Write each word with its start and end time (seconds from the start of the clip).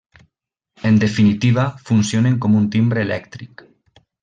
En 0.89 0.97
definitiva, 1.03 1.65
funcionen 1.91 2.39
com 2.47 2.57
un 2.63 2.67
timbre 2.77 3.05
elèctric. 3.09 3.65